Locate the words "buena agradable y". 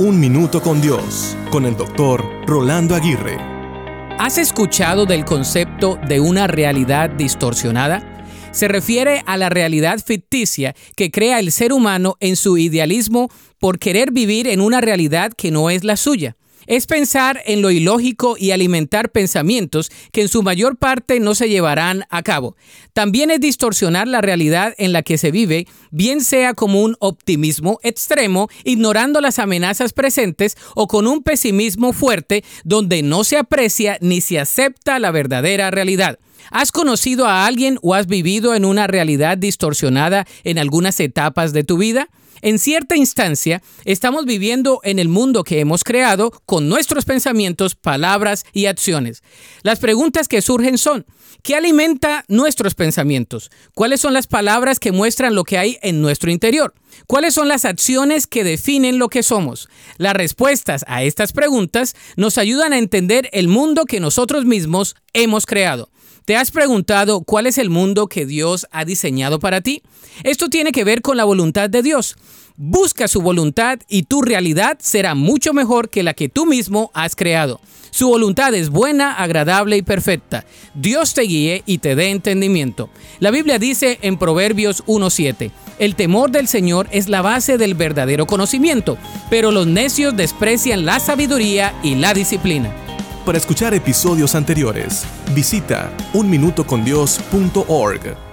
78.68-79.82